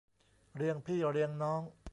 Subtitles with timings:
[0.55, 1.61] เรียงพี่เรียงน้อง